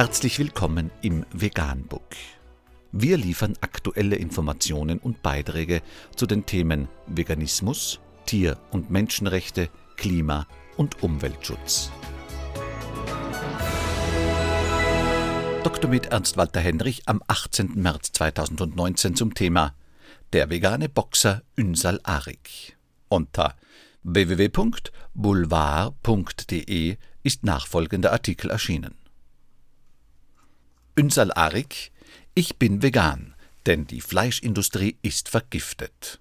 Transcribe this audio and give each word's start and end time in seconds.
Herzlich 0.00 0.38
willkommen 0.38 0.90
im 1.02 1.26
Veganbook. 1.30 2.16
Wir 2.90 3.18
liefern 3.18 3.52
aktuelle 3.60 4.16
Informationen 4.16 4.98
und 4.98 5.20
Beiträge 5.20 5.82
zu 6.16 6.24
den 6.24 6.46
Themen 6.46 6.88
Veganismus, 7.06 8.00
Tier- 8.24 8.56
und 8.70 8.90
Menschenrechte, 8.90 9.68
Klima- 9.98 10.46
und 10.78 11.02
Umweltschutz. 11.02 11.90
Dr. 15.64 15.90
mit 15.90 16.06
Ernst 16.06 16.38
Walter 16.38 16.60
Henrich 16.60 17.02
am 17.04 17.22
18. 17.26 17.72
März 17.74 18.12
2019 18.12 19.16
zum 19.16 19.34
Thema 19.34 19.74
Der 20.32 20.48
vegane 20.48 20.88
Boxer 20.88 21.42
Ünsal 21.58 22.00
Arik. 22.04 22.78
Unter 23.10 23.54
www.boulevard.de 24.02 26.96
ist 27.22 27.44
nachfolgender 27.44 28.12
Artikel 28.12 28.50
erschienen. 28.50 28.94
Ünsal 30.96 31.32
Arik, 31.32 31.92
ich 32.34 32.58
bin 32.58 32.82
vegan, 32.82 33.34
denn 33.66 33.86
die 33.86 34.00
Fleischindustrie 34.00 34.96
ist 35.02 35.28
vergiftet. 35.28 36.20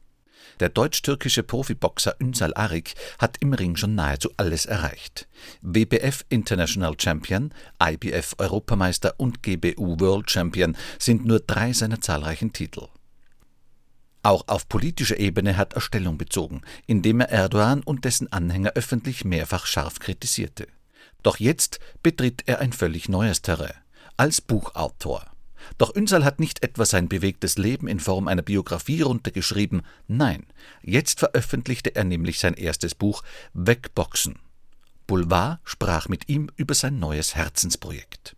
Der 0.60 0.70
deutsch-türkische 0.70 1.42
Profiboxer 1.42 2.16
Ünsal 2.20 2.54
Arik 2.54 2.94
hat 3.18 3.38
im 3.40 3.54
Ring 3.54 3.76
schon 3.78 3.96
nahezu 3.96 4.30
alles 4.38 4.66
erreicht. 4.66 5.28
WBF 5.62 6.24
International 6.30 6.96
Champion, 7.00 7.52
IBF 7.82 8.36
Europameister 8.38 9.16
und 9.18 9.42
GBU 9.42 10.00
World 10.00 10.30
Champion 10.30 10.78
sind 11.00 11.26
nur 11.26 11.40
drei 11.40 11.74
seiner 11.74 12.00
zahlreichen 12.00 12.54
Titel. 12.54 12.88
Auch 14.22 14.48
auf 14.48 14.70
politischer 14.70 15.20
Ebene 15.20 15.58
hat 15.58 15.74
er 15.74 15.82
Stellung 15.82 16.18
bezogen, 16.18 16.62
indem 16.86 17.22
er 17.22 17.30
Erdogan 17.30 17.82
und 17.82 18.06
dessen 18.06 18.32
Anhänger 18.32 18.74
öffentlich 18.76 19.26
mehrfach 19.26 19.66
scharf 19.66 20.00
kritisierte. 20.00 20.68
Doch 21.24 21.40
jetzt 21.40 21.80
betritt 22.04 22.44
er 22.46 22.60
ein 22.60 22.72
völlig 22.72 23.10
neues 23.10 23.42
Terrain 23.42 23.74
als 24.20 24.42
Buchautor. 24.42 25.26
Doch 25.78 25.96
Ünsal 25.96 26.26
hat 26.26 26.42
nicht 26.42 26.62
etwa 26.62 26.84
sein 26.84 27.08
bewegtes 27.08 27.58
Leben 27.58 27.88
in 27.88 28.02
Form 28.02 28.28
einer 28.28 28.42
Biografie 28.42 29.02
runtergeschrieben, 29.02 29.82
nein, 30.08 30.46
jetzt 30.82 31.20
veröffentlichte 31.20 31.96
er 31.96 32.04
nämlich 32.04 32.40
sein 32.40 32.54
erstes 32.54 32.96
Buch 32.96 33.24
Wegboxen. 33.54 34.40
Boulevard 35.08 35.60
sprach 35.64 36.10
mit 36.10 36.28
ihm 36.28 36.50
über 36.58 36.74
sein 36.74 37.00
neues 37.00 37.36
Herzensprojekt. 37.36 38.36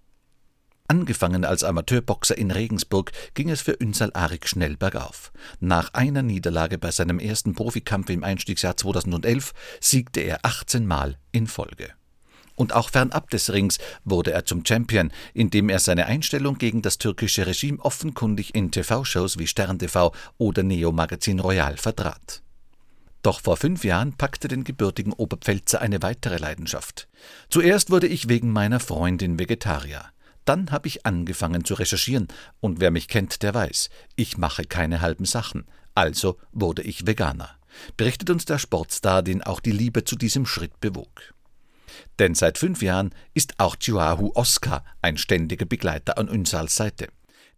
Angefangen 0.87 1.45
als 1.45 1.63
Amateurboxer 1.63 2.37
in 2.37 2.51
Regensburg 2.51 3.11
ging 3.33 3.49
es 3.49 3.61
für 3.61 3.71
Ünsal 3.71 4.11
Arik 4.13 4.47
schnell 4.47 4.77
bergauf. 4.77 5.31
Nach 5.59 5.93
einer 5.93 6.21
Niederlage 6.21 6.77
bei 6.77 6.91
seinem 6.91 7.17
ersten 7.17 7.55
Profikampf 7.55 8.09
im 8.09 8.23
Einstiegsjahr 8.23 8.77
2011 8.77 9.53
siegte 9.79 10.19
er 10.19 10.39
18 10.43 10.85
Mal 10.85 11.17
in 11.31 11.47
Folge. 11.47 11.93
Und 12.55 12.73
auch 12.73 12.89
fernab 12.89 13.29
des 13.29 13.51
Rings 13.51 13.79
wurde 14.03 14.31
er 14.31 14.45
zum 14.45 14.65
Champion, 14.65 15.11
indem 15.33 15.69
er 15.69 15.79
seine 15.79 16.05
Einstellung 16.05 16.57
gegen 16.57 16.81
das 16.81 16.97
türkische 16.97 17.47
Regime 17.47 17.79
offenkundig 17.79 18.53
in 18.55 18.71
TV-Shows 18.71 19.37
wie 19.37 19.47
Stern 19.47 19.79
TV 19.79 20.13
oder 20.37 20.63
Neo 20.63 20.91
Magazin 20.91 21.39
Royal 21.39 21.77
vertrat. 21.77 22.41
Doch 23.23 23.41
vor 23.41 23.57
fünf 23.57 23.83
Jahren 23.83 24.13
packte 24.13 24.47
den 24.47 24.63
gebürtigen 24.63 25.13
Oberpfälzer 25.13 25.81
eine 25.81 26.01
weitere 26.01 26.37
Leidenschaft. 26.37 27.07
Zuerst 27.49 27.91
wurde 27.91 28.07
ich 28.07 28.29
wegen 28.29 28.51
meiner 28.51 28.79
Freundin 28.79 29.37
Vegetarier. 29.37 30.05
Dann 30.45 30.71
habe 30.71 30.87
ich 30.87 31.05
angefangen 31.05 31.63
zu 31.65 31.75
recherchieren, 31.75 32.27
und 32.59 32.79
wer 32.79 32.89
mich 32.89 33.07
kennt, 33.07 33.43
der 33.43 33.53
weiß, 33.53 33.89
ich 34.15 34.37
mache 34.37 34.63
keine 34.63 35.01
halben 35.01 35.25
Sachen. 35.25 35.65
Also 35.93 36.37
wurde 36.51 36.81
ich 36.81 37.05
Veganer. 37.05 37.51
Berichtet 37.95 38.29
uns 38.31 38.45
der 38.45 38.57
Sportstar, 38.57 39.21
den 39.21 39.43
auch 39.43 39.59
die 39.59 39.71
Liebe 39.71 40.03
zu 40.03 40.15
diesem 40.15 40.45
Schritt 40.45 40.79
bewog. 40.79 41.33
Denn 42.19 42.35
seit 42.35 42.57
fünf 42.57 42.81
Jahren 42.81 43.13
ist 43.33 43.59
auch 43.59 43.75
Chihuahua 43.75 44.31
Oscar 44.35 44.83
ein 45.01 45.17
ständiger 45.17 45.65
Begleiter 45.65 46.17
an 46.17 46.27
Ünsals 46.27 46.75
Seite. 46.75 47.07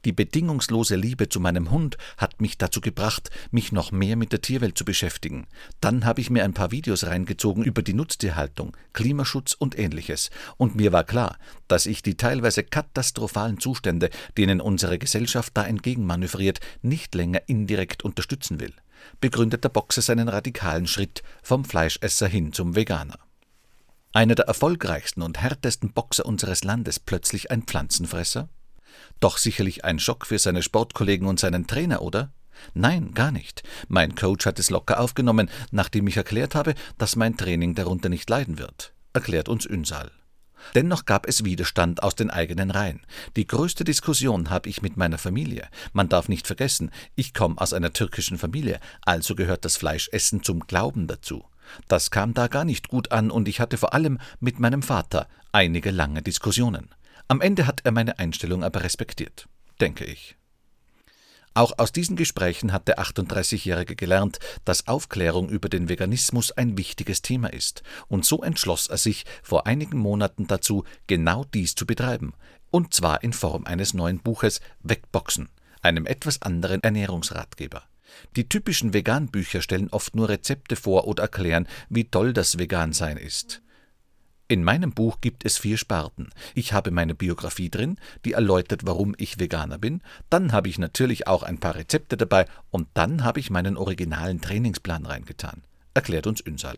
Die 0.06 0.12
bedingungslose 0.12 0.98
Liebe 0.98 1.30
zu 1.30 1.40
meinem 1.40 1.72
Hund 1.72 1.98
hat 2.18 2.42
mich 2.42 2.58
dazu 2.58 2.82
gebracht, 2.82 3.30
mich 3.52 3.72
noch 3.72 3.94
mehr 3.94 4.18
mit 4.18 4.34
der 4.34 4.42
Tierwelt 4.42 4.78
zu 4.78 4.84
beschäftigen. 4.84 5.48
Dann 5.80 6.04
habe 6.04 6.20
ich 6.20 6.30
mir 6.30 6.44
ein 6.44 6.54
paar 6.54 6.72
Videos 6.72 7.06
reingezogen 7.06 7.64
über 7.64 7.82
die 7.82 7.94
Nutztierhaltung, 7.94 8.76
Klimaschutz 8.92 9.54
und 9.54 9.80
ähnliches. 9.80 10.30
Und 10.58 10.76
mir 10.76 10.92
war 10.92 11.06
klar, 11.06 11.38
dass 11.70 11.86
ich 11.86 12.02
die 12.04 12.18
teilweise 12.18 12.64
katastrophalen 12.64 13.60
Zustände, 13.60 14.10
denen 14.38 14.60
unsere 14.60 15.00
Gesellschaft 15.00 15.56
da 15.56 15.66
entgegenmanövriert, 15.66 16.60
nicht 16.82 17.16
länger 17.16 17.42
indirekt 17.48 18.04
unterstützen 18.04 18.60
will. 18.60 18.74
Begründet 19.22 19.64
der 19.64 19.70
Boxer 19.70 20.02
seinen 20.02 20.28
radikalen 20.28 20.88
Schritt 20.88 21.24
vom 21.42 21.64
Fleischesser 21.64 22.28
hin 22.28 22.52
zum 22.52 22.76
Veganer. 22.76 23.20
Einer 24.16 24.36
der 24.36 24.46
erfolgreichsten 24.46 25.24
und 25.24 25.42
härtesten 25.42 25.92
Boxer 25.92 26.28
unseres 26.28 26.64
Landes 26.64 27.00
plötzlich 27.00 27.50
ein 27.50 27.64
Pflanzenfresser? 27.64 28.48
Doch 29.20 29.40
sicherlich 29.40 29.86
ein 29.86 29.98
Schock 29.98 30.28
für 30.28 30.38
seine 30.38 30.62
Sportkollegen 30.62 31.26
und 31.26 31.40
seinen 31.40 31.66
Trainer, 31.66 32.04
oder? 32.04 32.32
Nein, 32.76 33.16
gar 33.16 33.32
nicht. 33.32 33.64
Mein 33.88 34.14
Coach 34.14 34.46
hat 34.46 34.60
es 34.60 34.70
locker 34.70 35.00
aufgenommen, 35.00 35.50
nachdem 35.72 36.06
ich 36.08 36.16
erklärt 36.16 36.54
habe, 36.54 36.76
dass 37.00 37.16
mein 37.16 37.38
Training 37.38 37.74
darunter 37.74 38.10
nicht 38.10 38.30
leiden 38.30 38.60
wird, 38.60 38.94
erklärt 39.14 39.50
uns 39.50 39.66
Ünsal. 39.66 40.12
Dennoch 40.76 41.06
gab 41.06 41.28
es 41.28 41.44
Widerstand 41.44 42.04
aus 42.04 42.14
den 42.14 42.30
eigenen 42.30 42.70
Reihen. 42.70 43.02
Die 43.36 43.48
größte 43.48 43.84
Diskussion 43.84 44.52
habe 44.52 44.70
ich 44.70 44.84
mit 44.84 44.96
meiner 44.96 45.18
Familie. 45.18 45.68
Man 45.92 46.08
darf 46.08 46.30
nicht 46.30 46.46
vergessen, 46.46 46.92
ich 47.16 47.34
komme 47.34 47.60
aus 47.60 47.74
einer 47.74 47.94
türkischen 47.94 48.38
Familie, 48.38 48.80
also 49.02 49.34
gehört 49.34 49.66
das 49.66 49.76
Fleischessen 49.76 50.44
zum 50.44 50.60
Glauben 50.68 51.08
dazu. 51.08 51.44
Das 51.88 52.12
kam 52.12 52.34
da 52.34 52.48
gar 52.48 52.66
nicht 52.66 52.88
gut 52.88 53.12
an 53.12 53.32
und 53.32 53.48
ich 53.48 53.60
hatte 53.60 53.78
vor 53.78 53.94
allem 53.94 54.20
mit 54.40 54.60
meinem 54.60 54.84
Vater 54.84 55.28
einige 55.52 55.92
lange 55.92 56.22
Diskussionen. 56.22 56.90
Am 57.28 57.42
Ende 57.42 57.68
hat 57.68 57.82
er 57.84 57.92
meine 57.92 58.20
Einstellung 58.20 58.64
aber 58.64 58.84
respektiert, 58.84 59.48
denke 59.80 60.06
ich. 60.06 60.36
Auch 61.56 61.74
aus 61.78 61.92
diesen 61.92 62.16
Gesprächen 62.16 62.74
hat 62.74 62.88
der 62.88 63.00
38-Jährige 63.00 63.96
gelernt, 63.96 64.40
dass 64.66 64.88
Aufklärung 64.88 65.50
über 65.50 65.70
den 65.70 65.88
Veganismus 65.88 66.52
ein 66.52 66.78
wichtiges 66.78 67.22
Thema 67.22 67.54
ist, 67.54 67.84
und 68.08 68.26
so 68.26 68.42
entschloss 68.42 68.88
er 68.88 68.98
sich 68.98 69.24
vor 69.44 69.68
einigen 69.68 70.00
Monaten 70.00 70.48
dazu, 70.48 70.84
genau 71.06 71.46
dies 71.54 71.76
zu 71.76 71.86
betreiben, 71.86 72.34
und 72.72 72.94
zwar 72.96 73.24
in 73.24 73.34
Form 73.34 73.66
eines 73.66 73.94
neuen 73.94 74.20
Buches 74.20 74.62
Wegboxen, 74.82 75.50
einem 75.84 76.08
etwas 76.08 76.42
anderen 76.42 76.82
Ernährungsratgeber. 76.82 77.84
Die 78.36 78.50
typischen 78.50 78.94
Vegan-Bücher 78.94 79.62
stellen 79.62 79.90
oft 79.90 80.16
nur 80.16 80.30
Rezepte 80.30 80.76
vor 80.76 81.08
oder 81.08 81.24
erklären, 81.24 81.68
wie 81.90 82.06
toll 82.06 82.34
das 82.34 82.58
Vegansein 82.58 83.18
ist. 83.18 83.62
In 84.48 84.64
meinem 84.64 84.92
Buch 84.92 85.22
gibt 85.22 85.46
es 85.46 85.58
vier 85.58 85.78
Sparten. 85.78 86.30
Ich 86.54 86.74
habe 86.74 86.92
meine 86.92 87.16
Biografie 87.16 87.70
drin, 87.70 87.98
die 88.26 88.34
erläutert, 88.34 88.86
warum 88.86 89.16
ich 89.18 89.40
Veganer 89.40 89.78
bin. 89.78 90.02
Dann 90.30 90.52
habe 90.52 90.68
ich 90.68 90.78
natürlich 90.78 91.28
auch 91.28 91.44
ein 91.44 91.60
paar 91.60 91.76
Rezepte 91.76 92.18
dabei 92.18 92.46
und 92.70 92.88
dann 92.94 93.24
habe 93.24 93.40
ich 93.40 93.50
meinen 93.50 93.78
originalen 93.78 94.42
Trainingsplan 94.42 95.06
reingetan, 95.06 95.64
erklärt 95.94 96.28
uns 96.28 96.42
Ünsal. 96.42 96.78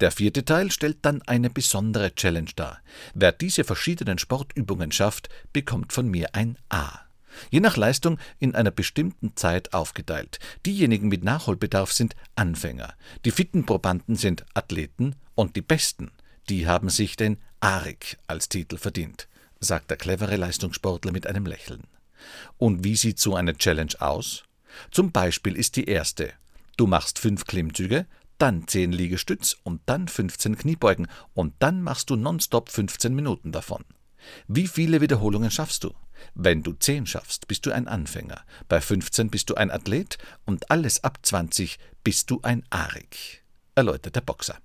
Der 0.00 0.10
vierte 0.10 0.44
Teil 0.44 0.72
stellt 0.72 0.98
dann 1.02 1.22
eine 1.22 1.48
besondere 1.48 2.14
Challenge 2.14 2.50
dar. 2.56 2.80
Wer 3.14 3.30
diese 3.30 3.62
verschiedenen 3.62 4.18
Sportübungen 4.18 4.90
schafft, 4.90 5.28
bekommt 5.52 5.92
von 5.92 6.08
mir 6.08 6.34
ein 6.34 6.58
A. 6.68 7.03
Je 7.50 7.60
nach 7.60 7.76
Leistung 7.76 8.18
in 8.38 8.54
einer 8.54 8.70
bestimmten 8.70 9.36
Zeit 9.36 9.74
aufgeteilt. 9.74 10.38
Diejenigen 10.66 11.08
mit 11.08 11.24
Nachholbedarf 11.24 11.92
sind 11.92 12.14
Anfänger, 12.36 12.94
die 13.24 13.30
fitten 13.30 13.66
Probanden 13.66 14.16
sind 14.16 14.44
Athleten 14.54 15.16
und 15.34 15.56
die 15.56 15.62
Besten 15.62 16.10
die 16.48 16.66
haben 16.66 16.90
sich 16.90 17.16
den 17.16 17.38
Arik 17.60 18.18
als 18.26 18.48
Titel 18.48 18.76
verdient, 18.76 19.28
sagt 19.60 19.90
der 19.90 19.96
clevere 19.96 20.36
Leistungssportler 20.36 21.12
mit 21.12 21.26
einem 21.26 21.46
Lächeln. 21.46 21.84
Und 22.58 22.84
wie 22.84 22.96
sieht 22.96 23.18
so 23.18 23.34
eine 23.34 23.56
Challenge 23.56 23.94
aus? 23.98 24.44
Zum 24.90 25.12
Beispiel 25.12 25.56
ist 25.56 25.76
die 25.76 25.84
erste. 25.84 26.32
Du 26.76 26.86
machst 26.86 27.18
fünf 27.18 27.46
Klimmzüge, 27.46 28.06
dann 28.38 28.66
zehn 28.66 28.92
Liegestütz 28.92 29.56
und 29.62 29.80
dann 29.86 30.08
15 30.08 30.58
Kniebeugen 30.58 31.06
und 31.34 31.54
dann 31.60 31.82
machst 31.82 32.10
du 32.10 32.16
nonstop 32.16 32.68
15 32.68 33.14
Minuten 33.14 33.52
davon. 33.52 33.84
Wie 34.48 34.66
viele 34.66 35.00
Wiederholungen 35.00 35.50
schaffst 35.50 35.84
du? 35.84 35.94
Wenn 36.34 36.62
du 36.62 36.72
10 36.72 37.06
schaffst, 37.06 37.48
bist 37.48 37.66
du 37.66 37.72
ein 37.72 37.88
Anfänger, 37.88 38.42
bei 38.68 38.80
15 38.80 39.30
bist 39.30 39.50
du 39.50 39.54
ein 39.54 39.70
Athlet 39.70 40.18
und 40.44 40.70
alles 40.70 41.04
ab 41.04 41.18
20 41.22 41.78
bist 42.02 42.30
du 42.30 42.40
ein 42.42 42.64
Arik, 42.70 43.42
erläutert 43.74 44.16
der 44.16 44.20
Boxer. 44.20 44.58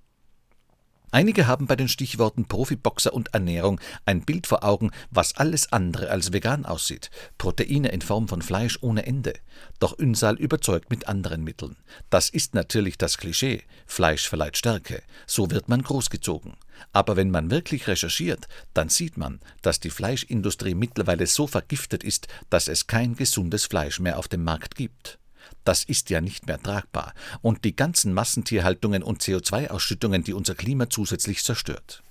Einige 1.12 1.48
haben 1.48 1.66
bei 1.66 1.74
den 1.74 1.88
Stichworten 1.88 2.44
Profiboxer 2.44 3.12
und 3.12 3.34
Ernährung 3.34 3.80
ein 4.06 4.22
Bild 4.22 4.46
vor 4.46 4.62
Augen, 4.62 4.92
was 5.10 5.36
alles 5.36 5.72
andere 5.72 6.08
als 6.08 6.32
vegan 6.32 6.64
aussieht. 6.64 7.10
Proteine 7.36 7.88
in 7.88 8.00
Form 8.00 8.28
von 8.28 8.42
Fleisch 8.42 8.78
ohne 8.80 9.06
Ende. 9.06 9.32
Doch 9.80 9.98
Ünsal 9.98 10.36
überzeugt 10.36 10.88
mit 10.88 11.08
anderen 11.08 11.42
Mitteln. 11.42 11.76
Das 12.10 12.30
ist 12.30 12.54
natürlich 12.54 12.96
das 12.96 13.18
Klischee. 13.18 13.64
Fleisch 13.86 14.28
verleiht 14.28 14.56
Stärke. 14.56 15.02
So 15.26 15.50
wird 15.50 15.68
man 15.68 15.82
großgezogen. 15.82 16.54
Aber 16.92 17.16
wenn 17.16 17.30
man 17.30 17.50
wirklich 17.50 17.86
recherchiert, 17.86 18.48
dann 18.74 18.88
sieht 18.88 19.16
man, 19.16 19.40
dass 19.62 19.80
die 19.80 19.90
Fleischindustrie 19.90 20.74
mittlerweile 20.74 21.26
so 21.26 21.46
vergiftet 21.46 22.04
ist, 22.04 22.28
dass 22.48 22.68
es 22.68 22.86
kein 22.86 23.16
gesundes 23.16 23.66
Fleisch 23.66 24.00
mehr 24.00 24.18
auf 24.18 24.28
dem 24.28 24.44
Markt 24.44 24.74
gibt. 24.74 25.18
Das 25.64 25.84
ist 25.84 26.10
ja 26.10 26.20
nicht 26.20 26.46
mehr 26.46 26.60
tragbar. 26.60 27.14
Und 27.42 27.64
die 27.64 27.76
ganzen 27.76 28.14
Massentierhaltungen 28.14 29.02
und 29.02 29.22
CO2-Ausschüttungen, 29.22 30.24
die 30.24 30.32
unser 30.32 30.54
Klima 30.54 30.88
zusätzlich 30.88 31.44
zerstört. 31.44 32.02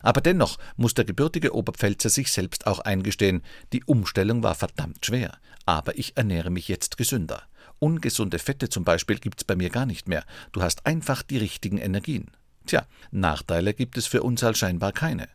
Aber 0.00 0.20
dennoch 0.20 0.58
muss 0.76 0.92
der 0.92 1.06
gebürtige 1.06 1.54
Oberpfälzer 1.54 2.10
sich 2.10 2.30
selbst 2.30 2.66
auch 2.66 2.80
eingestehen, 2.80 3.42
die 3.72 3.84
Umstellung 3.84 4.42
war 4.42 4.54
verdammt 4.54 5.06
schwer, 5.06 5.38
aber 5.64 5.98
ich 5.98 6.16
ernähre 6.16 6.50
mich 6.50 6.68
jetzt 6.68 6.98
gesünder. 6.98 7.42
Ungesunde 7.78 8.38
Fette 8.38 8.68
zum 8.68 8.84
Beispiel 8.84 9.18
gibt's 9.18 9.44
bei 9.44 9.56
mir 9.56 9.70
gar 9.70 9.86
nicht 9.86 10.06
mehr. 10.06 10.24
Du 10.52 10.62
hast 10.62 10.84
einfach 10.84 11.22
die 11.22 11.38
richtigen 11.38 11.78
Energien. 11.78 12.30
Tja, 12.66 12.86
Nachteile 13.10 13.74
gibt 13.74 13.98
es 13.98 14.06
für 14.06 14.22
uns 14.22 14.42
halt 14.42 14.56
scheinbar 14.56 14.92
keine. 14.92 15.28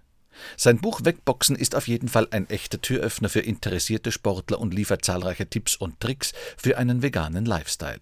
Sein 0.58 0.80
Buch 0.80 1.02
Wegboxen 1.04 1.56
ist 1.56 1.76
auf 1.76 1.88
jeden 1.88 2.08
Fall 2.08 2.28
ein 2.31 2.50
echter 2.50 2.81
Türöffner 2.81 3.30
für 3.30 3.42
interessierte 3.42 4.12
Sportler 4.12 4.60
und 4.60 4.74
liefert 4.74 5.04
zahlreiche 5.04 5.48
Tipps 5.48 5.76
und 5.76 6.00
Tricks 6.00 6.34
für 6.58 6.78
einen 6.78 7.02
veganen 7.02 7.46
Lifestyle. 7.46 8.00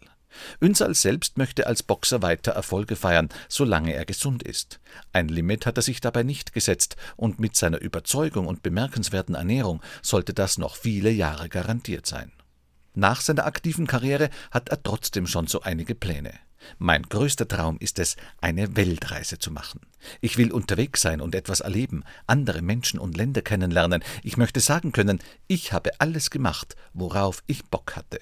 Ünsal 0.59 0.93
selbst 0.93 1.37
möchte 1.37 1.65
als 1.65 1.83
Boxer 1.83 2.21
weiter 2.21 2.51
Erfolge 2.51 2.95
feiern, 2.95 3.29
solange 3.49 3.93
er 3.93 4.05
gesund 4.05 4.43
ist. 4.43 4.79
Ein 5.11 5.29
Limit 5.29 5.65
hat 5.65 5.77
er 5.77 5.81
sich 5.81 5.99
dabei 5.99 6.23
nicht 6.23 6.53
gesetzt, 6.53 6.95
und 7.15 7.39
mit 7.39 7.55
seiner 7.55 7.81
Überzeugung 7.81 8.45
und 8.45 8.61
bemerkenswerten 8.61 9.35
Ernährung 9.35 9.81
sollte 10.03 10.33
das 10.33 10.57
noch 10.57 10.75
viele 10.75 11.09
Jahre 11.09 11.49
garantiert 11.49 12.05
sein. 12.05 12.31
Nach 12.97 13.21
seiner 13.21 13.45
aktiven 13.45 13.85
Karriere 13.85 14.31
hat 14.49 14.69
er 14.69 14.81
trotzdem 14.81 15.27
schon 15.27 15.45
so 15.45 15.61
einige 15.61 15.93
Pläne. 15.93 16.33
Mein 16.79 17.03
größter 17.03 17.47
Traum 17.47 17.77
ist 17.79 17.99
es, 17.99 18.17
eine 18.41 18.75
Weltreise 18.75 19.37
zu 19.37 19.51
machen. 19.51 19.81
Ich 20.19 20.39
will 20.39 20.51
unterwegs 20.51 21.03
sein 21.03 21.21
und 21.21 21.35
etwas 21.35 21.59
erleben, 21.59 22.03
andere 22.25 22.63
Menschen 22.63 22.99
und 22.99 23.15
Länder 23.15 23.43
kennenlernen. 23.43 24.03
Ich 24.23 24.37
möchte 24.37 24.61
sagen 24.61 24.93
können, 24.93 25.19
ich 25.45 25.73
habe 25.73 25.91
alles 25.99 26.31
gemacht, 26.31 26.75
worauf 26.93 27.43
ich 27.45 27.65
Bock 27.65 27.95
hatte. 27.95 28.19